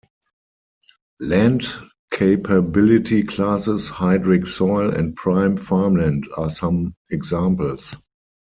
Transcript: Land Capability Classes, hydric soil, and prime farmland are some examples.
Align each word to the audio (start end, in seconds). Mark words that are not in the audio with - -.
Land 1.19 1.65
Capability 2.11 3.21
Classes, 3.21 3.91
hydric 3.91 4.47
soil, 4.47 4.89
and 4.95 5.15
prime 5.15 5.57
farmland 5.57 6.27
are 6.37 6.49
some 6.49 6.95
examples. 7.11 7.93